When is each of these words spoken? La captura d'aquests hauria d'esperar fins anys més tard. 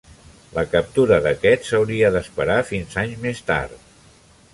La 0.53 0.61
captura 0.69 1.19
d'aquests 1.25 1.69
hauria 1.79 2.09
d'esperar 2.15 2.57
fins 2.71 2.97
anys 3.03 3.21
més 3.27 3.43
tard. 3.51 3.77